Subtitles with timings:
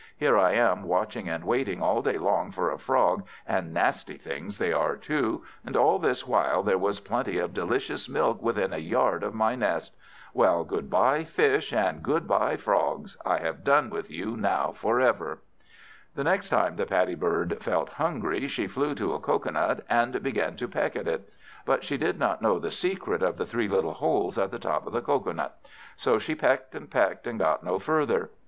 [0.17, 4.57] Here am I, watching and waiting all day long for a frog, and nasty things
[4.57, 8.79] they are too, and all this while there was plenty of delicious milk within a
[8.79, 9.95] yard of my nest!
[10.33, 14.99] Well, good bye fish, and good bye frogs; I have done with you now for
[14.99, 15.37] ever."
[16.15, 20.23] The next time the Paddy bird felt hungry, she flew to a cocoa nut and
[20.23, 21.31] began to peck at it.
[21.63, 24.87] But she did not know the secret of the three little holes at the top
[24.87, 25.59] of the cocoa nut;
[25.95, 28.31] so she pecked, and pecked, and got no further.